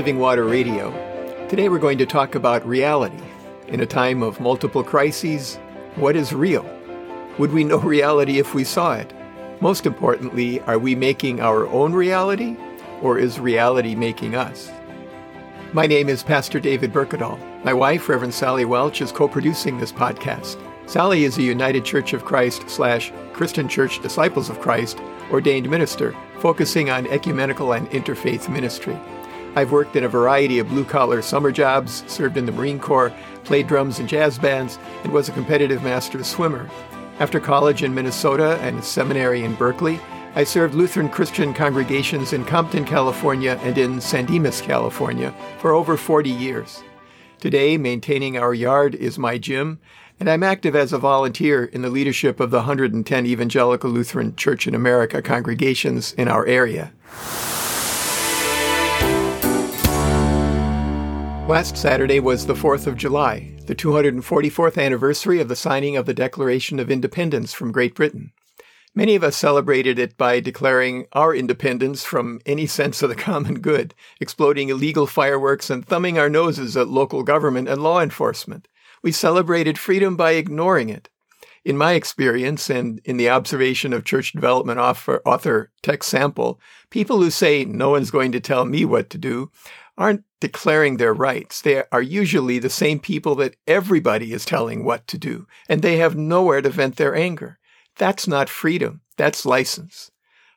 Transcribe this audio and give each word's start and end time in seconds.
Living 0.00 0.18
Water 0.18 0.44
Radio. 0.44 0.90
Today 1.50 1.68
we're 1.68 1.78
going 1.78 1.98
to 1.98 2.06
talk 2.06 2.34
about 2.34 2.66
reality. 2.66 3.22
In 3.68 3.80
a 3.80 3.86
time 3.86 4.22
of 4.22 4.40
multiple 4.40 4.82
crises, 4.82 5.56
what 5.96 6.16
is 6.16 6.32
real? 6.32 6.64
Would 7.36 7.52
we 7.52 7.64
know 7.64 7.76
reality 7.96 8.38
if 8.38 8.54
we 8.54 8.64
saw 8.64 8.94
it? 8.94 9.12
Most 9.60 9.84
importantly, 9.84 10.58
are 10.62 10.78
we 10.78 10.94
making 10.94 11.42
our 11.42 11.66
own 11.66 11.92
reality, 11.92 12.56
or 13.02 13.18
is 13.18 13.38
reality 13.38 13.94
making 13.94 14.34
us? 14.34 14.70
My 15.74 15.86
name 15.86 16.08
is 16.08 16.22
Pastor 16.22 16.60
David 16.60 16.94
Berkedal. 16.94 17.38
My 17.62 17.74
wife, 17.74 18.08
Reverend 18.08 18.32
Sally 18.32 18.64
Welch, 18.64 19.02
is 19.02 19.12
co-producing 19.12 19.76
this 19.76 19.92
podcast. 19.92 20.56
Sally 20.88 21.24
is 21.24 21.36
a 21.36 21.42
United 21.42 21.84
Church 21.84 22.14
of 22.14 22.24
Christ 22.24 22.70
slash 22.70 23.12
Christian 23.34 23.68
Church 23.68 24.00
Disciples 24.00 24.48
of 24.48 24.60
Christ 24.60 24.98
ordained 25.30 25.68
minister, 25.68 26.16
focusing 26.38 26.88
on 26.88 27.06
ecumenical 27.08 27.74
and 27.74 27.86
interfaith 27.90 28.48
ministry. 28.48 28.98
I've 29.56 29.72
worked 29.72 29.96
in 29.96 30.04
a 30.04 30.08
variety 30.08 30.60
of 30.60 30.68
blue 30.68 30.84
collar 30.84 31.22
summer 31.22 31.50
jobs, 31.50 32.04
served 32.06 32.36
in 32.36 32.46
the 32.46 32.52
Marine 32.52 32.78
Corps, 32.78 33.12
played 33.42 33.66
drums 33.66 33.98
in 33.98 34.06
jazz 34.06 34.38
bands, 34.38 34.78
and 35.02 35.12
was 35.12 35.28
a 35.28 35.32
competitive 35.32 35.82
master 35.82 36.22
swimmer. 36.22 36.70
After 37.18 37.40
college 37.40 37.82
in 37.82 37.92
Minnesota 37.92 38.58
and 38.60 38.82
seminary 38.84 39.42
in 39.42 39.56
Berkeley, 39.56 40.00
I 40.36 40.44
served 40.44 40.74
Lutheran 40.74 41.08
Christian 41.08 41.52
congregations 41.52 42.32
in 42.32 42.44
Compton, 42.44 42.84
California, 42.84 43.58
and 43.64 43.76
in 43.76 44.00
San 44.00 44.26
Dimas, 44.26 44.60
California, 44.60 45.34
for 45.58 45.72
over 45.72 45.96
40 45.96 46.30
years. 46.30 46.84
Today, 47.40 47.76
maintaining 47.76 48.38
our 48.38 48.54
yard 48.54 48.94
is 48.94 49.18
my 49.18 49.36
gym, 49.36 49.80
and 50.20 50.30
I'm 50.30 50.44
active 50.44 50.76
as 50.76 50.92
a 50.92 50.98
volunteer 50.98 51.64
in 51.64 51.82
the 51.82 51.90
leadership 51.90 52.38
of 52.38 52.52
the 52.52 52.58
110 52.58 53.26
Evangelical 53.26 53.90
Lutheran 53.90 54.36
Church 54.36 54.68
in 54.68 54.76
America 54.76 55.20
congregations 55.20 56.12
in 56.12 56.28
our 56.28 56.46
area. 56.46 56.92
Last 61.50 61.76
Saturday 61.76 62.20
was 62.20 62.46
the 62.46 62.54
4th 62.54 62.86
of 62.86 62.96
July, 62.96 63.52
the 63.66 63.74
244th 63.74 64.80
anniversary 64.80 65.40
of 65.40 65.48
the 65.48 65.56
signing 65.56 65.96
of 65.96 66.06
the 66.06 66.14
Declaration 66.14 66.78
of 66.78 66.92
Independence 66.92 67.52
from 67.52 67.72
Great 67.72 67.96
Britain. 67.96 68.30
Many 68.94 69.16
of 69.16 69.24
us 69.24 69.36
celebrated 69.36 69.98
it 69.98 70.16
by 70.16 70.38
declaring 70.38 71.06
our 71.12 71.34
independence 71.34 72.04
from 72.04 72.40
any 72.46 72.68
sense 72.68 73.02
of 73.02 73.08
the 73.08 73.16
common 73.16 73.54
good, 73.54 73.96
exploding 74.20 74.68
illegal 74.68 75.08
fireworks 75.08 75.70
and 75.70 75.84
thumbing 75.84 76.20
our 76.20 76.30
noses 76.30 76.76
at 76.76 76.86
local 76.86 77.24
government 77.24 77.68
and 77.68 77.82
law 77.82 78.00
enforcement. 78.00 78.68
We 79.02 79.10
celebrated 79.10 79.76
freedom 79.76 80.14
by 80.16 80.34
ignoring 80.34 80.88
it. 80.88 81.08
In 81.64 81.76
my 81.76 81.94
experience 81.94 82.70
and 82.70 83.00
in 83.04 83.16
the 83.16 83.28
observation 83.28 83.92
of 83.92 84.04
church 84.04 84.32
development 84.32 84.78
author 84.78 85.72
Tex 85.82 86.06
Sample, 86.06 86.60
people 86.90 87.18
who 87.18 87.30
say 87.30 87.64
no 87.64 87.90
one's 87.90 88.12
going 88.12 88.30
to 88.30 88.40
tell 88.40 88.64
me 88.64 88.84
what 88.84 89.10
to 89.10 89.18
do 89.18 89.50
aren't 89.98 90.24
declaring 90.40 90.96
their 90.96 91.14
rights. 91.14 91.60
They 91.60 91.84
are 91.92 92.02
usually 92.02 92.58
the 92.58 92.70
same 92.70 92.98
people 92.98 93.34
that 93.36 93.56
everybody 93.66 94.32
is 94.32 94.44
telling 94.44 94.84
what 94.84 95.06
to 95.08 95.18
do, 95.18 95.46
and 95.68 95.82
they 95.82 95.98
have 95.98 96.16
nowhere 96.16 96.62
to 96.62 96.70
vent 96.70 96.96
their 96.96 97.14
anger. 97.14 97.58
That's 97.96 98.26
not 98.26 98.48
freedom. 98.48 99.02
That's 99.16 99.44
license. 99.44 100.10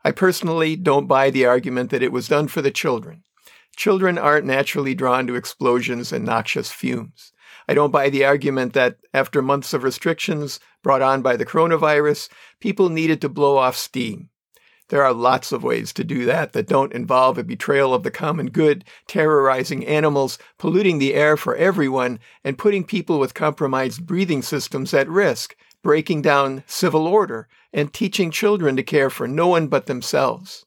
I 0.03 0.11
personally 0.11 0.75
don't 0.75 1.07
buy 1.07 1.29
the 1.29 1.45
argument 1.45 1.89
that 1.91 2.03
it 2.03 2.11
was 2.11 2.27
done 2.27 2.47
for 2.47 2.61
the 2.61 2.71
children. 2.71 3.23
Children 3.75 4.17
aren't 4.17 4.45
naturally 4.45 4.95
drawn 4.95 5.27
to 5.27 5.35
explosions 5.35 6.11
and 6.11 6.25
noxious 6.25 6.71
fumes. 6.71 7.31
I 7.67 7.73
don't 7.73 7.91
buy 7.91 8.09
the 8.09 8.25
argument 8.25 8.73
that 8.73 8.97
after 9.13 9.41
months 9.41 9.73
of 9.73 9.83
restrictions 9.83 10.59
brought 10.83 11.01
on 11.01 11.21
by 11.21 11.37
the 11.37 11.45
coronavirus, 11.45 12.29
people 12.59 12.89
needed 12.89 13.21
to 13.21 13.29
blow 13.29 13.57
off 13.57 13.75
steam. 13.75 14.29
There 14.93 15.03
are 15.03 15.11
lots 15.11 15.51
of 15.51 15.63
ways 15.63 15.91
to 15.93 16.03
do 16.03 16.23
that 16.25 16.53
that 16.53 16.67
don't 16.67 16.93
involve 16.93 17.39
a 17.39 17.43
betrayal 17.43 17.95
of 17.95 18.03
the 18.03 18.11
common 18.11 18.51
good, 18.51 18.85
terrorizing 19.07 19.87
animals, 19.87 20.37
polluting 20.59 20.99
the 20.99 21.15
air 21.15 21.35
for 21.35 21.55
everyone, 21.55 22.19
and 22.43 22.59
putting 22.59 22.83
people 22.83 23.17
with 23.17 23.33
compromised 23.33 24.05
breathing 24.05 24.43
systems 24.43 24.93
at 24.93 25.09
risk, 25.09 25.55
breaking 25.81 26.21
down 26.21 26.63
civil 26.67 27.07
order, 27.07 27.47
and 27.73 27.91
teaching 27.91 28.29
children 28.29 28.75
to 28.75 28.83
care 28.83 29.09
for 29.09 29.27
no 29.27 29.47
one 29.47 29.65
but 29.65 29.87
themselves. 29.87 30.63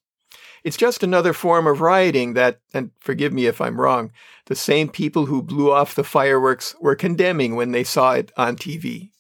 It's 0.64 0.76
just 0.76 1.04
another 1.04 1.32
form 1.32 1.69
of 1.69 1.81
rioting 1.81 2.34
that, 2.34 2.58
and 2.75 2.91
forgive 2.98 3.32
me 3.32 3.47
if 3.47 3.60
I'm 3.60 3.81
wrong, 3.81 4.10
the 4.47 4.56
same 4.56 4.88
people 4.88 5.26
who 5.26 5.41
blew 5.41 5.70
off 5.70 5.94
the 5.94 6.03
fireworks 6.03 6.75
were 6.81 6.97
condemning 6.97 7.54
when 7.54 7.70
they 7.70 7.84
saw 7.84 8.14
it 8.14 8.32
on 8.37 8.56
TV. 8.56 9.12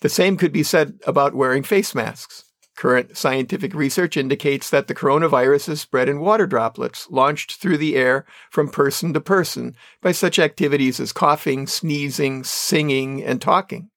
The 0.00 0.08
same 0.08 0.36
could 0.36 0.52
be 0.52 0.64
said 0.64 0.98
about 1.06 1.32
wearing 1.32 1.62
face 1.62 1.94
masks. 1.94 2.49
Current 2.80 3.14
scientific 3.14 3.74
research 3.74 4.16
indicates 4.16 4.70
that 4.70 4.88
the 4.88 4.94
coronavirus 4.94 5.68
is 5.68 5.82
spread 5.82 6.08
in 6.08 6.18
water 6.18 6.46
droplets 6.46 7.06
launched 7.10 7.56
through 7.56 7.76
the 7.76 7.94
air 7.94 8.24
from 8.48 8.70
person 8.70 9.12
to 9.12 9.20
person 9.20 9.76
by 10.00 10.12
such 10.12 10.38
activities 10.38 10.98
as 10.98 11.12
coughing, 11.12 11.66
sneezing, 11.66 12.42
singing, 12.42 13.22
and 13.22 13.42
talking. 13.42 13.90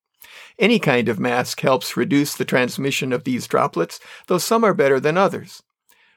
Any 0.60 0.80
kind 0.80 1.08
of 1.08 1.18
mask 1.18 1.62
helps 1.62 1.96
reduce 1.96 2.36
the 2.36 2.44
transmission 2.44 3.14
of 3.14 3.24
these 3.24 3.48
droplets, 3.48 4.02
though 4.28 4.38
some 4.38 4.66
are 4.66 4.74
better 4.74 5.00
than 5.00 5.16
others. 5.18 5.64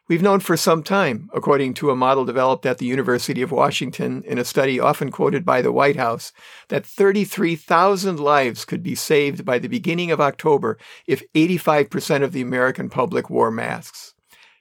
We've 0.09 0.23
known 0.23 0.39
for 0.39 0.57
some 0.57 0.85
time, 0.85 1.29
according 1.35 1.75
to 1.75 1.91
a 1.91 1.97
model 1.97 2.25
developed 2.25 2.65
at 2.65 2.79
the 2.79 2.87
University 2.87 3.43
of 3.43 3.51
Washington 3.51 4.23
in 4.25 4.39
a 4.39 4.45
study 4.45 4.79
often 4.79 5.11
quoted 5.11 5.45
by 5.45 5.63
the 5.63 5.73
White 5.73 5.97
House, 5.97 6.33
that 6.69 6.87
33,000 6.87 8.21
lives 8.21 8.65
could 8.65 8.85
be 8.85 8.95
saved 8.95 9.45
by 9.45 9.59
the 9.59 9.67
beginning 9.67 10.13
of 10.13 10.21
October 10.21 10.79
if 11.09 11.25
85% 11.33 12.23
of 12.23 12.31
the 12.31 12.41
American 12.41 12.89
public 12.89 13.29
wore 13.29 13.51
masks. 13.51 14.15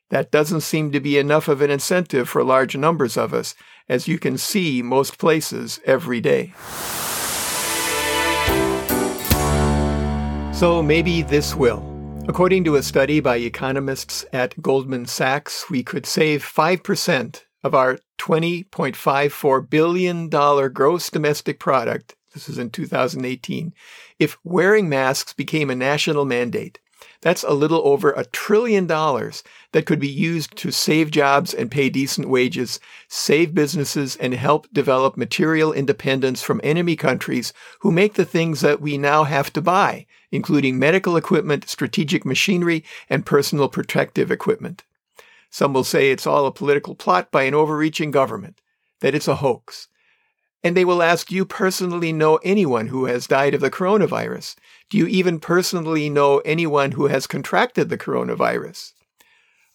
That 0.10 0.32
doesn't 0.32 0.62
seem 0.62 0.92
to 0.94 1.00
be 1.00 1.20
enough 1.20 1.48
of 1.48 1.62
an 1.62 1.70
incentive 1.70 2.28
for 2.28 2.44
large 2.44 2.76
numbers 2.76 3.16
of 3.16 3.32
us, 3.32 3.54
as 3.88 4.08
you 4.08 4.18
can 4.18 4.40
see 4.40 4.82
most 4.82 5.20
places 5.20 5.80
every 5.86 6.22
day. 6.22 6.56
So 10.54 10.82
maybe 10.82 11.22
this 11.22 11.54
will. 11.54 11.95
According 12.28 12.64
to 12.66 12.76
a 12.76 12.84
study 12.84 13.20
by 13.20 13.38
economists 13.38 14.26
at 14.34 14.62
Goldman 14.62 15.06
Sachs, 15.06 15.70
we 15.70 15.84
could 15.84 16.06
save 16.06 16.44
5% 16.44 17.44
of 17.64 17.76
our 17.76 18.00
$20.54 18.18 19.70
billion 19.70 20.30
gross 20.30 21.10
domestic 21.10 21.60
product, 21.60 22.16
this 22.34 22.50
is 22.50 22.58
in 22.58 22.72
2018, 22.72 23.74
if 24.20 24.38
wearing 24.44 24.90
masks 24.90 25.34
became 25.34 25.70
a 25.70 25.76
national 25.76 26.26
mandate. 26.26 26.80
That's 27.22 27.44
a 27.44 27.54
little 27.54 27.82
over 27.88 28.12
a 28.12 28.26
trillion 28.26 28.86
dollars 28.86 29.44
that 29.72 29.86
could 29.86 30.00
be 30.00 30.08
used 30.08 30.56
to 30.58 30.72
save 30.72 31.12
jobs 31.12 31.54
and 31.54 31.72
pay 31.72 31.90
decent 31.90 32.30
wages, 32.30 32.80
save 33.08 33.54
businesses, 33.54 34.16
and 34.18 34.34
help 34.34 34.68
develop 34.74 35.18
material 35.18 35.74
independence 35.74 36.42
from 36.42 36.62
enemy 36.64 36.96
countries 36.96 37.54
who 37.80 37.92
make 37.92 38.14
the 38.14 38.26
things 38.26 38.62
that 38.62 38.82
we 38.82 38.98
now 38.98 39.24
have 39.24 39.52
to 39.54 39.62
buy, 39.62 40.06
including 40.36 40.78
medical 40.78 41.16
equipment, 41.18 41.70
strategic 41.70 42.26
machinery, 42.26 42.84
and 43.10 43.26
personal 43.26 43.70
protective 43.70 44.30
equipment. 44.30 44.84
Some 45.50 45.74
will 45.74 45.86
say 45.86 46.12
it's 46.12 46.28
all 46.28 46.46
a 46.46 46.52
political 46.52 46.94
plot 46.94 47.32
by 47.32 47.44
an 47.44 47.56
overreaching 47.56 48.12
government, 48.12 48.60
that 49.00 49.16
it's 49.16 49.28
a 49.28 49.38
hoax. 49.38 49.88
And 50.62 50.76
they 50.76 50.84
will 50.84 51.02
ask, 51.02 51.28
Do 51.28 51.36
you 51.36 51.46
personally 51.46 52.12
know 52.12 52.38
anyone 52.44 52.88
who 52.88 53.06
has 53.06 53.28
died 53.28 53.54
of 53.54 53.62
the 53.62 53.72
coronavirus? 53.72 54.56
Do 54.90 54.98
you 54.98 55.08
even 55.08 55.40
personally 55.40 56.10
know 56.10 56.40
anyone 56.40 56.92
who 56.92 57.08
has 57.08 57.28
contracted 57.28 57.90
the 57.90 57.98
coronavirus? 57.98 58.92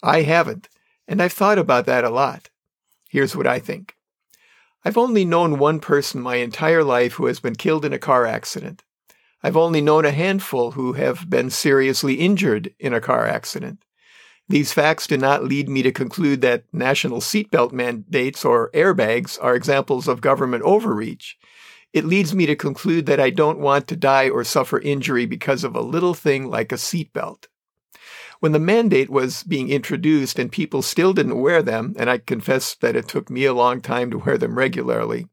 I 0.03 0.23
haven't, 0.23 0.69
and 1.09 1.23
I've 1.23 1.33
thought 1.33 1.59
about 1.59 1.87
that 1.87 2.05
a 2.05 2.11
lot. 2.11 2.51
Here's 3.09 3.35
what 3.35 3.47
I 3.47 3.59
think. 3.59 3.97
I've 4.85 4.99
only 4.99 5.25
known 5.25 5.59
one 5.59 5.81
person 5.81 6.21
my 6.21 6.37
entire 6.37 6.85
life 6.85 7.15
who 7.15 7.27
has 7.27 7.41
been 7.41 7.55
killed 7.55 7.85
in 7.85 7.93
a 7.93 7.99
car 7.99 8.27
accident. 8.27 8.83
I've 9.43 9.57
only 9.57 9.81
known 9.81 10.05
a 10.05 10.11
handful 10.11 10.73
who 10.73 10.93
have 10.95 11.31
been 11.31 11.51
seriously 11.51 12.15
injured 12.15 12.75
in 12.79 12.93
a 12.93 13.01
car 13.01 13.27
accident. 13.27 13.83
These 14.49 14.73
facts 14.73 15.07
do 15.07 15.17
not 15.17 15.45
lead 15.45 15.69
me 15.69 15.83
to 15.83 15.93
conclude 15.93 16.41
that 16.41 16.65
national 16.73 17.21
seatbelt 17.21 17.73
mandates 17.73 18.45
or 18.45 18.71
airbags 18.73 19.39
are 19.41 19.55
examples 19.55 20.09
of 20.09 20.21
government 20.21 20.65
overreach. 20.65 21.39
It 21.93 22.05
leads 22.05 22.35
me 22.35 22.47
to 22.47 22.57
conclude 22.57 23.07
that 23.07 23.21
I 23.21 23.31
don't 23.31 23.61
want 23.61 23.89
to 23.89 23.97
die 23.97 24.29
or 24.29 24.45
suffer 24.45 24.81
injury 24.81 25.25
because 25.25 25.65
of 25.65 25.75
a 25.75 25.81
little 25.81 26.15
thing 26.15 26.51
like 26.51 26.73
a 26.73 26.77
seatbelt. 26.77 27.47
When 28.41 28.53
the 28.53 28.59
mandate 28.59 29.11
was 29.11 29.43
being 29.43 29.69
introduced 29.69 30.39
and 30.39 30.51
people 30.51 30.83
still 30.83 31.13
didn't 31.13 31.41
wear 31.41 31.63
them, 31.63 31.95
and 31.99 32.11
I 32.11 32.19
confess 32.19 32.75
that 32.77 32.97
it 32.97 33.07
took 33.07 33.31
me 33.31 33.45
a 33.45 33.55
long 33.55 33.81
time 33.81 34.11
to 34.11 34.19
wear 34.19 34.39
them 34.39 34.57
regularly, 34.57 35.27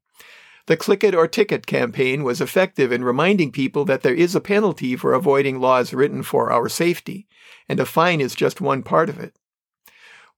the 0.68 0.78
Click 0.78 1.04
It 1.04 1.16
or 1.16 1.28
Ticket 1.28 1.66
campaign 1.66 2.24
was 2.24 2.42
effective 2.42 2.92
in 2.92 3.04
reminding 3.04 3.52
people 3.52 3.86
that 3.86 4.04
there 4.04 4.14
is 4.14 4.36
a 4.36 4.42
penalty 4.42 4.96
for 4.96 5.14
avoiding 5.14 5.60
laws 5.60 5.94
written 5.94 6.24
for 6.24 6.52
our 6.52 6.70
safety, 6.70 7.28
and 7.68 7.80
a 7.80 7.86
fine 7.86 8.22
is 8.22 8.36
just 8.36 8.62
one 8.62 8.84
part 8.84 9.10
of 9.10 9.18
it. 9.20 9.36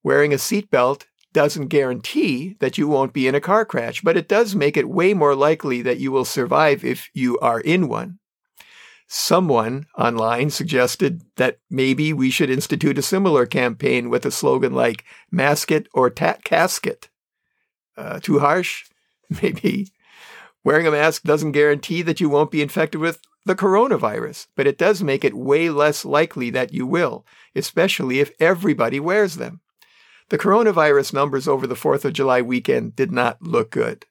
Wearing 0.03 0.31
a 0.31 0.37
seatbelt 0.37 1.05
doesn't 1.33 1.67
guarantee 1.67 2.55
that 2.59 2.77
you 2.77 2.87
won't 2.87 3.13
be 3.13 3.27
in 3.27 3.35
a 3.35 3.41
car 3.41 3.65
crash, 3.65 4.01
but 4.01 4.17
it 4.17 4.27
does 4.27 4.55
make 4.55 4.77
it 4.77 4.89
way 4.89 5.13
more 5.13 5.35
likely 5.35 5.81
that 5.81 5.99
you 5.99 6.11
will 6.11 6.25
survive 6.25 6.83
if 6.85 7.09
you 7.13 7.37
are 7.39 7.59
in 7.59 7.87
one. 7.87 8.19
Someone 9.07 9.87
online 9.97 10.51
suggested 10.51 11.23
that 11.37 11.57
maybe 11.69 12.13
we 12.13 12.29
should 12.29 12.51
institute 12.51 12.99
a 12.99 13.01
similar 13.03 13.47
campaign 13.47 14.09
with 14.09 14.25
a 14.25 14.31
slogan 14.31 14.73
like 14.73 15.03
Mask 15.31 15.71
it 15.71 15.87
or 15.93 16.11
ta- 16.11 16.37
casket. 16.43 17.09
uh, 17.97 18.19
too 18.19 18.37
harsh? 18.39 18.85
Maybe. 19.41 19.87
Wearing 20.63 20.87
a 20.87 20.91
mask 20.91 21.23
doesn't 21.23 21.53
guarantee 21.53 22.01
that 22.01 22.19
you 22.19 22.29
won't 22.29 22.51
be 22.51 22.61
infected 22.61 22.99
with 22.99 23.21
the 23.45 23.55
coronavirus, 23.55 24.47
but 24.55 24.67
it 24.67 24.77
does 24.77 25.01
make 25.01 25.23
it 25.23 25.33
way 25.33 25.69
less 25.69 26.03
likely 26.03 26.49
that 26.49 26.73
you 26.73 26.85
will, 26.85 27.25
especially 27.55 28.19
if 28.19 28.31
everybody 28.39 28.99
wears 28.99 29.35
them. 29.35 29.61
The 30.29 30.37
coronavirus 30.37 31.13
numbers 31.13 31.47
over 31.47 31.65
the 31.65 31.75
4th 31.75 32.05
of 32.05 32.13
July 32.13 32.41
weekend 32.41 32.95
did 32.95 33.11
not 33.11 33.41
look 33.41 33.71
good. 33.71 34.05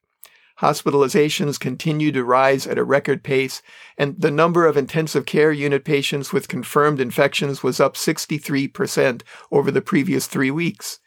Hospitalizations 0.61 1.61
continue 1.61 2.11
to 2.11 2.25
rise 2.25 2.67
at 2.67 2.79
a 2.79 2.85
record 2.85 3.23
pace, 3.23 3.63
and 3.97 4.21
the 4.21 4.31
number 4.31 4.67
of 4.67 4.77
intensive 4.77 5.25
care 5.25 5.53
unit 5.53 5.85
patients 5.85 6.33
with 6.33 6.49
confirmed 6.49 6.99
infections 6.99 7.63
was 7.63 7.79
up 7.79 7.95
63% 7.95 9.23
over 9.53 9.71
the 9.71 9.81
previous 9.81 10.27
three 10.27 10.51
weeks. 10.51 10.99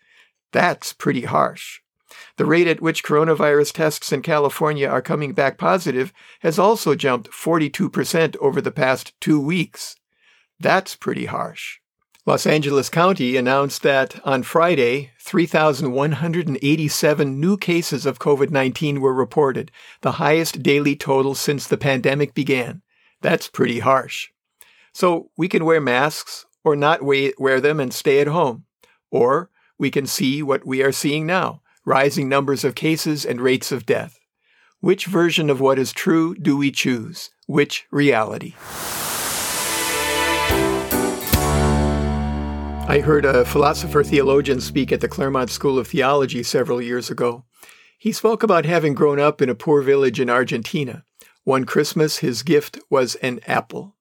That's 0.53 0.93
pretty 0.93 1.23
harsh. 1.23 1.80
The 2.37 2.45
rate 2.45 2.67
at 2.67 2.81
which 2.81 3.03
coronavirus 3.03 3.73
tests 3.73 4.11
in 4.11 4.21
California 4.21 4.87
are 4.87 5.01
coming 5.01 5.33
back 5.33 5.57
positive 5.57 6.13
has 6.41 6.59
also 6.59 6.93
jumped 6.95 7.31
42% 7.31 8.37
over 8.37 8.61
the 8.61 8.71
past 8.71 9.19
two 9.19 9.39
weeks. 9.39 9.95
That's 10.59 10.95
pretty 10.95 11.25
harsh. 11.25 11.79
Los 12.25 12.45
Angeles 12.45 12.89
County 12.89 13.35
announced 13.35 13.81
that 13.81 14.23
on 14.25 14.43
Friday, 14.43 15.11
3,187 15.19 17.39
new 17.39 17.57
cases 17.57 18.05
of 18.05 18.19
COVID 18.19 18.51
19 18.51 19.01
were 19.01 19.13
reported, 19.13 19.71
the 20.01 20.11
highest 20.13 20.61
daily 20.61 20.95
total 20.95 21.33
since 21.33 21.67
the 21.67 21.77
pandemic 21.77 22.35
began. 22.35 22.83
That's 23.21 23.47
pretty 23.47 23.79
harsh. 23.79 24.29
So 24.93 25.31
we 25.35 25.47
can 25.47 25.65
wear 25.65 25.81
masks 25.81 26.45
or 26.63 26.75
not 26.75 27.01
wear 27.01 27.59
them 27.59 27.79
and 27.79 27.91
stay 27.91 28.19
at 28.19 28.27
home. 28.27 28.65
Or 29.09 29.49
we 29.79 29.89
can 29.89 30.05
see 30.05 30.43
what 30.43 30.65
we 30.65 30.83
are 30.83 30.91
seeing 30.91 31.25
now 31.25 31.60
rising 31.85 32.29
numbers 32.29 32.63
of 32.63 32.75
cases 32.75 33.25
and 33.25 33.41
rates 33.41 33.71
of 33.71 33.85
death. 33.85 34.19
Which 34.79 35.05
version 35.05 35.49
of 35.49 35.59
what 35.59 35.77
is 35.77 35.91
true 35.91 36.35
do 36.35 36.57
we 36.57 36.71
choose? 36.71 37.29
Which 37.47 37.85
reality? 37.91 38.55
I 42.87 42.99
heard 42.99 43.23
a 43.25 43.45
philosopher 43.45 44.03
theologian 44.03 44.59
speak 44.59 44.91
at 44.91 44.99
the 44.99 45.07
Claremont 45.07 45.49
School 45.49 45.79
of 45.79 45.87
Theology 45.87 46.43
several 46.43 46.81
years 46.81 47.09
ago. 47.09 47.45
He 47.97 48.11
spoke 48.11 48.43
about 48.43 48.65
having 48.65 48.95
grown 48.95 49.19
up 49.19 49.41
in 49.41 49.49
a 49.49 49.55
poor 49.55 49.81
village 49.81 50.19
in 50.19 50.29
Argentina. 50.29 51.05
One 51.43 51.65
Christmas, 51.65 52.17
his 52.17 52.43
gift 52.43 52.79
was 52.89 53.15
an 53.15 53.39
apple. 53.47 53.95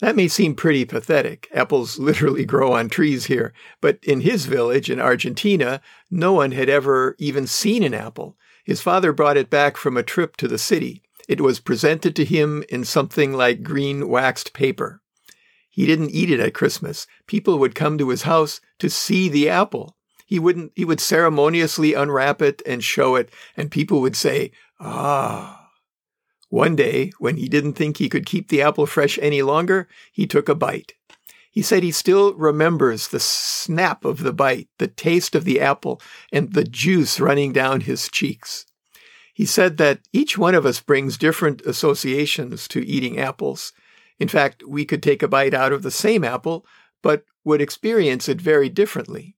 That 0.00 0.16
may 0.16 0.28
seem 0.28 0.54
pretty 0.54 0.84
pathetic. 0.84 1.48
Apples 1.54 1.98
literally 1.98 2.44
grow 2.44 2.72
on 2.72 2.88
trees 2.88 3.26
here. 3.26 3.54
But 3.80 3.98
in 4.02 4.20
his 4.20 4.46
village 4.46 4.90
in 4.90 5.00
Argentina, 5.00 5.80
no 6.10 6.34
one 6.34 6.52
had 6.52 6.68
ever 6.68 7.16
even 7.18 7.46
seen 7.46 7.82
an 7.82 7.94
apple. 7.94 8.36
His 8.64 8.82
father 8.82 9.12
brought 9.12 9.36
it 9.36 9.48
back 9.48 9.76
from 9.76 9.96
a 9.96 10.02
trip 10.02 10.36
to 10.38 10.48
the 10.48 10.58
city. 10.58 11.02
It 11.28 11.40
was 11.40 11.60
presented 11.60 12.14
to 12.16 12.24
him 12.24 12.62
in 12.68 12.84
something 12.84 13.32
like 13.32 13.62
green 13.62 14.08
waxed 14.08 14.52
paper. 14.52 15.00
He 15.70 15.86
didn't 15.86 16.10
eat 16.10 16.30
it 16.30 16.40
at 16.40 16.54
Christmas. 16.54 17.06
People 17.26 17.58
would 17.58 17.74
come 17.74 17.98
to 17.98 18.08
his 18.08 18.22
house 18.22 18.60
to 18.78 18.88
see 18.88 19.28
the 19.28 19.48
apple. 19.48 19.96
He 20.24 20.38
wouldn't, 20.38 20.72
he 20.74 20.84
would 20.84 21.00
ceremoniously 21.00 21.94
unwrap 21.94 22.42
it 22.42 22.60
and 22.66 22.82
show 22.82 23.14
it, 23.14 23.30
and 23.56 23.70
people 23.70 24.00
would 24.00 24.16
say, 24.16 24.52
Ah. 24.80 25.55
One 26.48 26.76
day, 26.76 27.12
when 27.18 27.36
he 27.36 27.48
didn't 27.48 27.74
think 27.74 27.96
he 27.96 28.08
could 28.08 28.26
keep 28.26 28.48
the 28.48 28.62
apple 28.62 28.86
fresh 28.86 29.18
any 29.20 29.42
longer, 29.42 29.88
he 30.12 30.26
took 30.26 30.48
a 30.48 30.54
bite. 30.54 30.94
He 31.50 31.62
said 31.62 31.82
he 31.82 31.90
still 31.90 32.34
remembers 32.34 33.08
the 33.08 33.18
snap 33.18 34.04
of 34.04 34.22
the 34.22 34.32
bite, 34.32 34.68
the 34.78 34.88
taste 34.88 35.34
of 35.34 35.44
the 35.44 35.60
apple, 35.60 36.00
and 36.30 36.52
the 36.52 36.64
juice 36.64 37.18
running 37.18 37.52
down 37.52 37.80
his 37.80 38.08
cheeks. 38.08 38.66
He 39.32 39.46
said 39.46 39.76
that 39.78 40.00
each 40.12 40.38
one 40.38 40.54
of 40.54 40.64
us 40.64 40.80
brings 40.80 41.18
different 41.18 41.62
associations 41.62 42.68
to 42.68 42.86
eating 42.86 43.18
apples. 43.18 43.72
In 44.18 44.28
fact, 44.28 44.62
we 44.66 44.84
could 44.84 45.02
take 45.02 45.22
a 45.22 45.28
bite 45.28 45.54
out 45.54 45.72
of 45.72 45.82
the 45.82 45.90
same 45.90 46.24
apple, 46.24 46.64
but 47.02 47.24
would 47.44 47.60
experience 47.60 48.28
it 48.28 48.40
very 48.40 48.68
differently. 48.68 49.36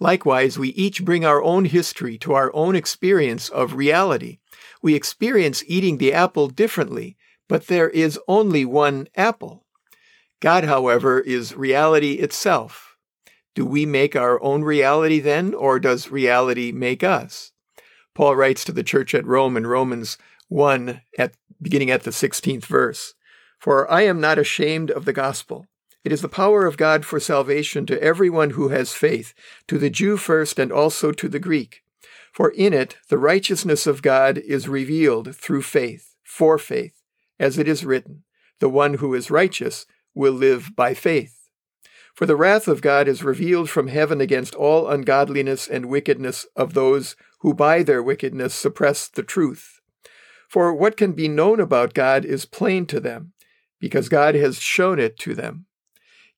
Likewise, 0.00 0.58
we 0.58 0.68
each 0.70 1.04
bring 1.04 1.24
our 1.24 1.42
own 1.42 1.64
history 1.66 2.18
to 2.18 2.32
our 2.32 2.50
own 2.54 2.76
experience 2.76 3.48
of 3.48 3.74
reality. 3.74 4.38
We 4.82 4.94
experience 4.94 5.64
eating 5.66 5.98
the 5.98 6.12
apple 6.12 6.48
differently, 6.48 7.16
but 7.48 7.66
there 7.66 7.90
is 7.90 8.18
only 8.28 8.64
one 8.64 9.08
apple. 9.16 9.64
God, 10.40 10.64
however, 10.64 11.20
is 11.20 11.56
reality 11.56 12.14
itself. 12.14 12.96
Do 13.54 13.66
we 13.66 13.86
make 13.86 14.14
our 14.14 14.40
own 14.42 14.62
reality 14.62 15.18
then, 15.18 15.52
or 15.52 15.80
does 15.80 16.10
reality 16.10 16.70
make 16.70 17.02
us? 17.02 17.50
Paul 18.14 18.36
writes 18.36 18.64
to 18.64 18.72
the 18.72 18.84
church 18.84 19.14
at 19.14 19.26
Rome 19.26 19.56
in 19.56 19.66
Romans 19.66 20.16
1, 20.48 21.00
at, 21.18 21.34
beginning 21.60 21.90
at 21.90 22.04
the 22.04 22.10
16th 22.10 22.66
verse. 22.66 23.14
For 23.58 23.90
I 23.90 24.02
am 24.02 24.20
not 24.20 24.38
ashamed 24.38 24.90
of 24.92 25.04
the 25.04 25.12
gospel. 25.12 25.66
It 26.04 26.12
is 26.12 26.22
the 26.22 26.28
power 26.28 26.66
of 26.66 26.76
God 26.76 27.04
for 27.04 27.18
salvation 27.18 27.84
to 27.86 28.00
everyone 28.02 28.50
who 28.50 28.68
has 28.68 28.94
faith, 28.94 29.34
to 29.66 29.78
the 29.78 29.90
Jew 29.90 30.16
first 30.16 30.58
and 30.58 30.70
also 30.70 31.10
to 31.12 31.28
the 31.28 31.40
Greek. 31.40 31.82
For 32.32 32.50
in 32.50 32.72
it 32.72 32.96
the 33.08 33.18
righteousness 33.18 33.86
of 33.86 34.02
God 34.02 34.38
is 34.38 34.68
revealed 34.68 35.34
through 35.36 35.62
faith, 35.62 36.14
for 36.22 36.58
faith, 36.58 37.02
as 37.38 37.58
it 37.58 37.68
is 37.68 37.84
written, 37.84 38.24
The 38.60 38.68
one 38.68 38.94
who 38.94 39.14
is 39.14 39.30
righteous 39.30 39.86
will 40.14 40.32
live 40.32 40.70
by 40.76 40.94
faith. 40.94 41.38
For 42.14 42.26
the 42.26 42.36
wrath 42.36 42.66
of 42.66 42.82
God 42.82 43.06
is 43.06 43.22
revealed 43.22 43.70
from 43.70 43.86
heaven 43.86 44.20
against 44.20 44.56
all 44.56 44.88
ungodliness 44.88 45.68
and 45.68 45.86
wickedness 45.86 46.46
of 46.56 46.74
those 46.74 47.14
who 47.42 47.54
by 47.54 47.84
their 47.84 48.02
wickedness 48.02 48.54
suppress 48.54 49.06
the 49.06 49.22
truth. 49.22 49.80
For 50.48 50.74
what 50.74 50.96
can 50.96 51.12
be 51.12 51.28
known 51.28 51.60
about 51.60 51.94
God 51.94 52.24
is 52.24 52.44
plain 52.44 52.86
to 52.86 52.98
them 52.98 53.34
because 53.78 54.08
God 54.08 54.34
has 54.34 54.58
shown 54.58 54.98
it 54.98 55.16
to 55.20 55.34
them. 55.34 55.66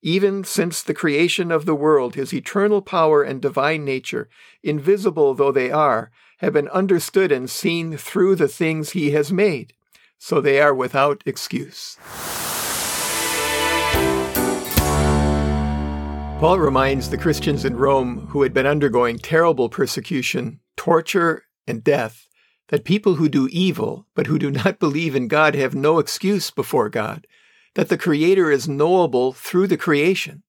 Even 0.02 0.44
since 0.44 0.82
the 0.82 0.94
creation 0.94 1.52
of 1.52 1.66
the 1.66 1.74
world, 1.74 2.14
his 2.14 2.32
eternal 2.32 2.80
power 2.80 3.22
and 3.22 3.42
divine 3.42 3.84
nature, 3.84 4.30
invisible 4.62 5.34
though 5.34 5.52
they 5.52 5.70
are, 5.70 6.10
have 6.38 6.54
been 6.54 6.68
understood 6.68 7.30
and 7.30 7.50
seen 7.50 7.98
through 7.98 8.34
the 8.34 8.48
things 8.48 8.90
he 8.90 9.10
has 9.10 9.30
made, 9.30 9.74
so 10.16 10.40
they 10.40 10.58
are 10.58 10.74
without 10.74 11.22
excuse. 11.26 11.98
Paul 16.40 16.58
reminds 16.58 17.10
the 17.10 17.18
Christians 17.18 17.66
in 17.66 17.76
Rome 17.76 18.26
who 18.28 18.40
had 18.40 18.54
been 18.54 18.66
undergoing 18.66 19.18
terrible 19.18 19.68
persecution, 19.68 20.60
torture, 20.78 21.44
and 21.66 21.84
death 21.84 22.26
that 22.68 22.84
people 22.84 23.16
who 23.16 23.28
do 23.28 23.48
evil, 23.50 24.06
but 24.14 24.28
who 24.28 24.38
do 24.38 24.50
not 24.50 24.78
believe 24.78 25.14
in 25.14 25.28
God, 25.28 25.54
have 25.54 25.74
no 25.74 25.98
excuse 25.98 26.50
before 26.50 26.88
God, 26.88 27.26
that 27.74 27.88
the 27.88 27.98
Creator 27.98 28.50
is 28.50 28.68
knowable 28.68 29.32
through 29.32 29.66
the 29.66 29.76
creation. 29.76 30.42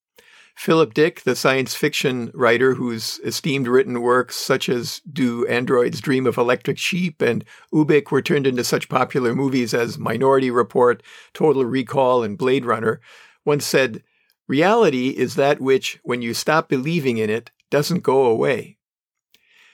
Philip 0.56 0.94
Dick, 0.94 1.22
the 1.22 1.36
science 1.36 1.74
fiction 1.76 2.30
writer 2.34 2.76
whose 2.76 3.20
esteemed 3.24 3.68
written 3.68 4.02
works 4.02 4.36
such 4.36 4.70
as 4.70 5.02
Do 5.12 5.46
Androids 5.48 6.02
Dream 6.02 6.28
of 6.28 6.38
Electric 6.38 6.78
Sheep 6.78 7.22
and 7.22 7.46
Ubik 7.74 8.12
were 8.12 8.22
turned 8.22 8.46
into 8.46 8.64
such 8.64 8.90
popular 8.90 9.34
movies 9.34 9.74
as 9.74 9.98
Minority 9.98 10.52
Report, 10.52 11.02
Total 11.34 11.66
Recall, 11.66 12.24
and 12.24 12.38
Blade 12.38 12.66
Runner, 12.66 13.02
once 13.46 13.66
said, 13.66 14.04
Reality 14.48 15.10
is 15.10 15.36
that 15.36 15.62
which, 15.62 16.00
when 16.04 16.22
you 16.22 16.34
stop 16.34 16.68
believing 16.68 17.18
in 17.18 17.30
it, 17.30 17.52
doesn't 17.70 18.04
go 18.04 18.26
away. 18.26 18.78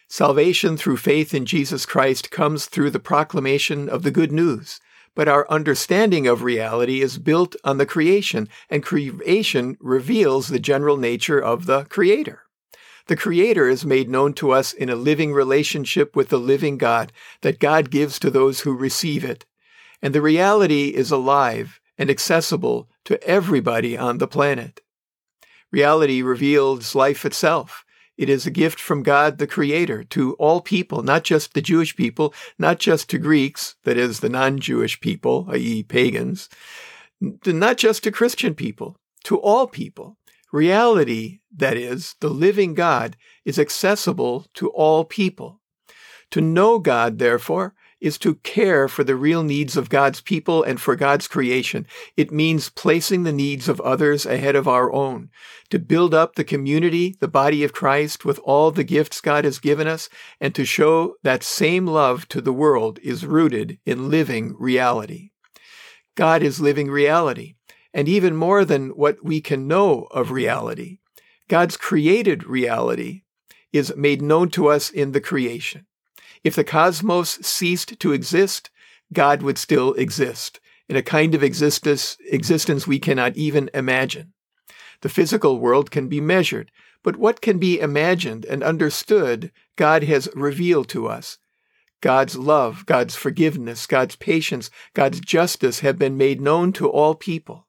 Salvation 0.08 0.78
through 0.78 0.98
faith 0.98 1.34
in 1.34 1.46
Jesus 1.46 1.86
Christ 1.86 2.32
comes 2.32 2.68
through 2.68 2.92
the 2.92 3.00
proclamation 3.00 3.90
of 3.90 4.04
the 4.04 4.12
good 4.12 4.32
news, 4.32 4.80
but 5.18 5.28
our 5.28 5.50
understanding 5.50 6.28
of 6.28 6.44
reality 6.44 7.02
is 7.02 7.18
built 7.18 7.56
on 7.64 7.80
the 7.80 7.88
creation, 7.88 8.48
and 8.70 8.84
creation 8.84 9.76
reveals 9.80 10.48
the 10.48 10.60
general 10.60 10.96
nature 10.96 11.40
of 11.40 11.66
the 11.66 11.86
Creator. 11.86 12.44
The 13.08 13.16
Creator 13.16 13.68
is 13.68 13.84
made 13.84 14.12
known 14.12 14.34
to 14.34 14.52
us 14.52 14.74
in 14.74 14.90
a 14.90 14.96
living 14.96 15.34
relationship 15.34 16.16
with 16.16 16.30
the 16.30 16.38
living 16.38 16.78
God 16.78 17.12
that 17.42 17.58
God 17.58 17.90
gives 17.90 18.20
to 18.20 18.30
those 18.30 18.60
who 18.60 18.76
receive 18.76 19.24
it. 19.24 19.44
And 20.04 20.14
the 20.14 20.22
reality 20.22 20.90
is 20.90 21.10
alive 21.10 21.80
and 21.98 22.12
accessible 22.12 22.88
to 23.06 23.20
everybody 23.24 23.98
on 23.98 24.20
the 24.20 24.28
planet. 24.28 24.82
Reality 25.72 26.22
reveals 26.22 26.94
life 26.94 27.26
itself. 27.26 27.84
It 28.18 28.30
is 28.30 28.48
a 28.48 28.52
gift 28.52 28.80
from 28.80 29.04
God 29.04 29.38
the 29.38 29.48
Creator 29.48 30.04
to 30.06 30.34
all 30.34 30.60
people, 30.60 31.04
not 31.04 31.24
just 31.24 31.54
the 31.54 31.62
Jewish 31.62 31.96
people, 31.96 32.34
not 32.58 32.80
just 32.80 33.10
to 33.12 33.20
Greeks, 33.20 33.76
that 33.84 33.98
is, 33.98 34.20
the 34.20 34.30
non 34.30 34.60
Jewish 34.60 35.00
people, 35.00 35.48
i.e., 35.52 35.84
pagans, 35.84 36.50
not 37.22 37.78
just 37.78 38.04
to 38.04 38.12
Christian 38.12 38.56
people, 38.56 38.98
to 39.26 39.38
all 39.38 39.68
people. 39.68 40.18
Reality, 40.52 41.40
that 41.56 41.78
is, 41.78 42.16
the 42.22 42.30
living 42.30 42.74
God, 42.74 43.18
is 43.46 43.60
accessible 43.60 44.48
to 44.56 44.70
all 44.70 45.04
people. 45.06 45.62
To 46.32 46.42
know 46.42 46.80
God, 46.80 47.20
therefore, 47.20 47.76
is 48.00 48.18
to 48.20 48.36
care 48.36 48.88
for 48.88 49.04
the 49.04 49.16
real 49.16 49.44
needs 49.44 49.76
of 49.76 49.90
God's 49.90 50.22
people 50.22 50.62
and 50.64 50.80
for 50.80 50.96
God's 50.96 51.28
creation. 51.28 51.88
It 52.16 52.32
means 52.32 52.70
placing 52.70 53.24
the 53.24 53.32
needs 53.32 53.68
of 53.68 53.82
others 53.82 54.26
ahead 54.26 54.56
of 54.56 54.68
our 54.68 54.94
own, 54.94 55.30
to 55.72 55.80
build 55.80 56.14
up 56.14 56.36
the 56.36 56.44
community, 56.44 57.16
the 57.20 57.28
body 57.28 57.64
of 57.64 57.74
Christ, 57.74 58.24
with 58.24 58.40
all 58.44 58.70
the 58.70 58.84
gifts 58.84 59.20
God 59.20 59.46
has 59.46 59.58
given 59.58 59.88
us, 59.88 60.10
and 60.40 60.54
to 60.54 60.66
show 60.66 61.16
that 61.24 61.44
same 61.44 61.88
love 61.88 62.28
to 62.30 62.42
the 62.42 62.54
world 62.54 63.00
is 63.02 63.26
rooted 63.26 63.80
in 63.86 64.12
living 64.12 64.56
reality. 64.60 65.32
God 66.14 66.44
is 66.44 66.60
living 66.60 66.92
reality, 66.92 67.56
and 67.94 68.08
even 68.08 68.36
more 68.36 68.64
than 68.64 68.90
what 68.90 69.24
we 69.24 69.42
can 69.42 69.68
know 69.68 70.08
of 70.12 70.30
reality. 70.30 71.00
God's 71.48 71.78
created 71.78 72.46
reality 72.46 73.24
is 73.74 73.96
made 73.96 74.22
known 74.22 74.50
to 74.52 74.68
us 74.68 74.92
in 74.92 75.14
the 75.14 75.22
creation. 75.22 75.87
If 76.44 76.56
the 76.56 76.64
cosmos 76.64 77.40
ceased 77.42 78.00
to 78.00 78.14
exist, 78.14 78.70
God 79.14 79.42
would 79.42 79.58
still 79.58 79.94
exist 79.94 80.60
in 80.90 80.96
a 80.96 81.02
kind 81.02 81.36
of 81.36 81.44
existence, 81.44 82.18
existence 82.32 82.88
we 82.88 83.00
cannot 83.00 83.36
even 83.36 83.70
imagine. 83.74 84.34
The 85.02 85.10
physical 85.10 85.60
world 85.60 85.92
can 85.92 86.08
be 86.08 86.22
measured, 86.22 86.72
but 87.04 87.18
what 87.18 87.42
can 87.42 87.60
be 87.60 87.80
imagined 87.80 88.46
and 88.46 88.64
understood, 88.64 89.52
God 89.76 90.04
has 90.04 90.30
revealed 90.36 90.90
to 90.90 91.08
us. 91.08 91.38
God's 92.02 92.38
love, 92.38 92.86
God's 92.86 93.16
forgiveness, 93.16 93.88
God's 93.88 94.16
patience, 94.16 94.70
God's 94.94 95.20
justice 95.20 95.80
have 95.80 95.98
been 95.98 96.18
made 96.18 96.40
known 96.40 96.72
to 96.74 96.88
all 96.88 97.16
people. 97.16 97.68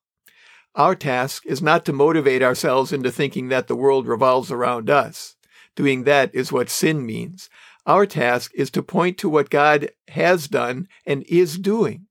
Our 0.75 0.95
task 0.95 1.45
is 1.47 1.63
not 1.63 1.85
to 1.87 1.93
motivate 1.93 2.43
ourselves 2.43 2.93
into 2.93 3.11
thinking 3.11 3.49
that 3.49 3.69
the 3.69 3.77
world 3.77 4.07
revolves 4.07 4.53
around 4.53 4.91
us. 4.91 5.37
Doing 5.75 6.05
that 6.05 6.35
is 6.35 6.53
what 6.53 6.69
sin 6.69 7.05
means. 7.07 7.49
Our 7.87 8.07
task 8.07 8.53
is 8.55 8.71
to 8.73 8.83
point 8.83 9.19
to 9.19 9.29
what 9.29 9.51
God 9.51 9.91
has 10.09 10.49
done 10.49 10.89
and 11.07 11.23
is 11.25 11.59
doing. 11.59 12.07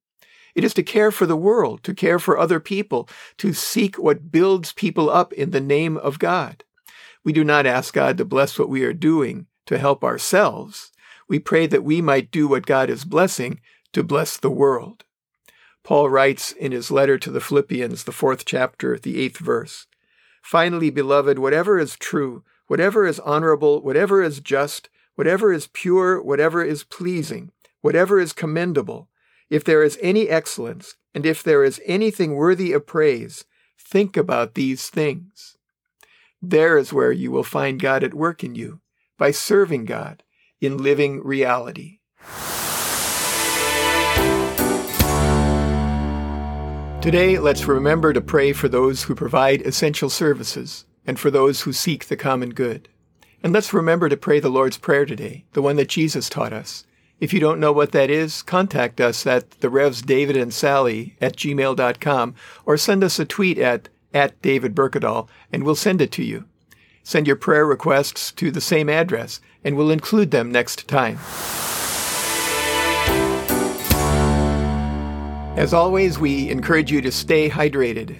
It 0.56 0.64
is 0.64 0.74
to 0.74 0.84
care 0.84 1.12
for 1.12 1.26
the 1.28 1.38
world, 1.38 1.84
to 1.84 1.94
care 1.94 2.18
for 2.18 2.38
other 2.38 2.60
people, 2.60 3.08
to 3.38 3.54
seek 3.54 3.98
what 3.98 4.32
builds 4.32 4.74
people 4.74 5.10
up 5.10 5.32
in 5.34 5.52
the 5.52 5.62
name 5.62 5.98
of 5.98 6.18
God. 6.18 6.64
We 7.24 7.32
do 7.32 7.44
not 7.44 7.66
ask 7.66 7.94
God 7.94 8.18
to 8.18 8.26
bless 8.26 8.58
what 8.58 8.70
we 8.70 8.84
are 8.84 8.94
doing 8.94 9.46
to 9.68 9.78
help 9.78 10.04
ourselves. 10.04 10.92
We 11.28 11.40
pray 11.40 11.68
that 11.68 11.84
we 11.84 12.02
might 12.02 12.32
do 12.32 12.48
what 12.48 12.66
God 12.66 12.90
is 12.90 13.06
blessing 13.06 13.60
to 13.94 14.02
bless 14.02 14.38
the 14.38 14.50
world. 14.50 15.04
Paul 15.84 16.10
writes 16.10 16.52
in 16.52 16.72
his 16.72 16.90
letter 16.90 17.18
to 17.20 17.32
the 17.32 17.40
Philippians, 17.40 18.06
the 18.06 18.12
fourth 18.12 18.46
chapter, 18.46 18.98
the 18.98 19.20
eighth 19.20 19.38
verse 19.38 19.88
Finally, 20.42 20.90
beloved, 20.90 21.38
whatever 21.38 21.78
is 21.78 21.98
true, 21.98 22.44
whatever 22.68 23.06
is 23.06 23.20
honorable, 23.20 23.82
whatever 23.82 24.24
is 24.24 24.40
just, 24.40 24.90
whatever 25.18 25.52
is 25.52 25.68
pure, 25.74 26.22
whatever 26.22 26.64
is 26.64 26.84
pleasing, 26.84 27.52
whatever 27.82 28.20
is 28.20 28.34
commendable, 28.34 29.10
if 29.50 29.64
there 29.64 29.82
is 29.82 29.98
any 30.00 30.30
excellence, 30.30 30.96
and 31.16 31.26
if 31.26 31.42
there 31.42 31.64
is 31.64 31.82
anything 31.88 32.36
worthy 32.36 32.72
of 32.72 32.86
praise, 32.86 33.44
think 33.80 34.16
about 34.16 34.54
these 34.54 34.92
things. 34.92 35.58
There 36.40 36.78
is 36.78 36.94
where 36.94 37.12
you 37.12 37.32
will 37.32 37.44
find 37.44 37.82
God 37.82 38.04
at 38.04 38.14
work 38.14 38.44
in 38.44 38.54
you, 38.54 38.80
by 39.18 39.32
serving 39.32 39.86
God 39.86 40.22
in 40.62 40.78
living 40.78 41.24
reality. 41.24 41.98
Today, 47.02 47.40
let's 47.40 47.66
remember 47.66 48.14
to 48.14 48.22
pray 48.22 48.54
for 48.54 48.70
those 48.70 49.02
who 49.02 49.16
provide 49.16 49.64
essential 49.64 50.12
services 50.12 50.86
and 51.08 51.20
for 51.20 51.32
those 51.32 51.62
who 51.62 51.74
seek 51.74 52.06
the 52.06 52.18
common 52.18 52.52
good. 52.52 52.90
And 53.44 53.53
let's 53.53 53.74
remember 53.74 54.10
to 54.10 54.17
pray 54.17 54.39
the 54.39 54.50
Lord's 54.50 54.77
Prayer 54.77 55.06
today, 55.06 55.46
the 55.53 55.62
one 55.62 55.75
that 55.75 55.89
Jesus 55.89 56.29
taught 56.29 56.53
us. 56.53 56.86
If 57.20 57.34
you 57.34 57.39
don't 57.39 57.60
know 57.60 57.72
what 57.72 57.91
that 57.94 58.10
is, 58.10 58.41
contact 58.41 59.01
us 59.01 59.25
at 59.25 59.51
the 59.60 59.70
Revs 59.70 60.01
David 60.01 60.38
and 60.38 60.53
Sally 60.53 61.15
at 61.20 61.36
gmail.com 61.36 62.36
or 62.65 62.77
send 62.77 63.03
us 63.03 63.20
a 63.20 63.25
tweet 63.25 63.58
at, 63.58 63.89
at 64.13 64.39
David 64.41 64.77
and 65.51 65.63
we'll 65.63 65.75
send 65.75 66.01
it 66.01 66.12
to 66.13 66.24
you. 66.24 66.46
Send 67.03 67.25
your 67.25 67.36
prayer 67.36 67.65
requests 67.65 68.32
to 68.34 68.51
the 68.51 68.62
same 68.62 68.89
address 68.89 69.39
and 69.63 69.75
we'll 69.75 69.91
include 69.91 70.32
them 70.32 70.51
next 70.51 70.88
time. 70.88 71.17
As 75.58 75.74
always, 75.74 76.20
we 76.20 76.50
encourage 76.50 76.91
you 76.91 77.01
to 77.01 77.12
stay 77.12 77.50
hydrated 77.50 78.20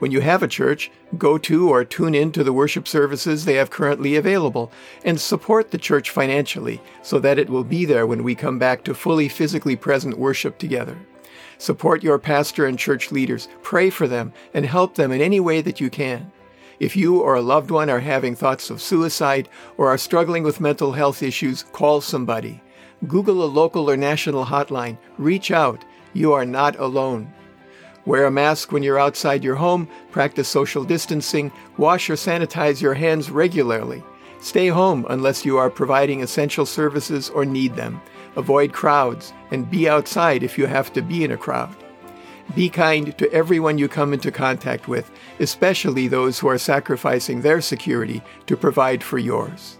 When 0.00 0.10
you 0.10 0.20
have 0.20 0.42
a 0.42 0.48
church, 0.48 0.90
go 1.18 1.36
to 1.36 1.68
or 1.68 1.84
tune 1.84 2.14
in 2.14 2.32
to 2.32 2.42
the 2.42 2.54
worship 2.54 2.88
services 2.88 3.44
they 3.44 3.56
have 3.56 3.68
currently 3.68 4.16
available 4.16 4.72
and 5.04 5.20
support 5.20 5.70
the 5.70 5.76
church 5.78 6.08
financially 6.08 6.80
so 7.02 7.18
that 7.18 7.38
it 7.38 7.50
will 7.50 7.64
be 7.64 7.84
there 7.84 8.06
when 8.06 8.22
we 8.22 8.34
come 8.34 8.58
back 8.58 8.82
to 8.84 8.94
fully 8.94 9.28
physically 9.28 9.76
present 9.76 10.18
worship 10.18 10.56
together. 10.56 10.96
Support 11.58 12.02
your 12.02 12.18
pastor 12.18 12.64
and 12.64 12.78
church 12.78 13.12
leaders, 13.12 13.48
pray 13.62 13.90
for 13.90 14.08
them, 14.08 14.32
and 14.54 14.64
help 14.64 14.94
them 14.94 15.12
in 15.12 15.20
any 15.20 15.38
way 15.38 15.60
that 15.60 15.80
you 15.82 15.90
can. 15.90 16.32
If 16.78 16.96
you 16.96 17.20
or 17.20 17.34
a 17.34 17.42
loved 17.42 17.70
one 17.70 17.90
are 17.90 18.00
having 18.00 18.34
thoughts 18.34 18.70
of 18.70 18.80
suicide 18.80 19.50
or 19.76 19.88
are 19.88 19.98
struggling 19.98 20.44
with 20.44 20.62
mental 20.62 20.92
health 20.92 21.22
issues, 21.22 21.64
call 21.72 22.00
somebody. 22.00 22.62
Google 23.06 23.44
a 23.44 23.44
local 23.44 23.90
or 23.90 23.98
national 23.98 24.46
hotline. 24.46 24.96
Reach 25.18 25.50
out. 25.50 25.84
You 26.14 26.32
are 26.32 26.46
not 26.46 26.78
alone. 26.78 27.30
Wear 28.06 28.24
a 28.24 28.30
mask 28.30 28.72
when 28.72 28.82
you're 28.82 28.98
outside 28.98 29.44
your 29.44 29.56
home, 29.56 29.88
practice 30.10 30.48
social 30.48 30.84
distancing, 30.84 31.52
wash 31.76 32.08
or 32.08 32.14
sanitize 32.14 32.80
your 32.80 32.94
hands 32.94 33.30
regularly. 33.30 34.02
Stay 34.40 34.68
home 34.68 35.06
unless 35.10 35.44
you 35.44 35.58
are 35.58 35.68
providing 35.68 36.22
essential 36.22 36.64
services 36.64 37.28
or 37.28 37.44
need 37.44 37.76
them. 37.76 38.00
Avoid 38.36 38.72
crowds 38.72 39.34
and 39.50 39.70
be 39.70 39.88
outside 39.88 40.42
if 40.42 40.56
you 40.56 40.66
have 40.66 40.92
to 40.94 41.02
be 41.02 41.24
in 41.24 41.32
a 41.32 41.36
crowd. 41.36 41.74
Be 42.54 42.68
kind 42.68 43.16
to 43.18 43.32
everyone 43.32 43.78
you 43.78 43.86
come 43.86 44.12
into 44.12 44.32
contact 44.32 44.88
with, 44.88 45.10
especially 45.38 46.08
those 46.08 46.38
who 46.38 46.48
are 46.48 46.58
sacrificing 46.58 47.42
their 47.42 47.60
security 47.60 48.22
to 48.46 48.56
provide 48.56 49.04
for 49.04 49.18
yours. 49.18 49.76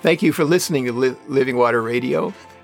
Thank 0.00 0.22
you 0.22 0.32
for 0.32 0.44
listening 0.44 0.86
to 0.86 0.92
Living 1.26 1.56
Water 1.56 1.82
Radio. 1.82 2.32